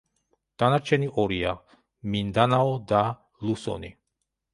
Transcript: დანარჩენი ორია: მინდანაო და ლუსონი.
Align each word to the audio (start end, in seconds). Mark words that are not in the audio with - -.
დანარჩენი 0.61 1.09
ორია: 1.23 1.51
მინდანაო 2.13 2.73
და 2.93 3.03
ლუსონი. 3.49 3.93